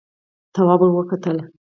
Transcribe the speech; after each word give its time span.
تواب 0.53 0.81
ور 0.81 0.89
وکتل: 0.95 1.37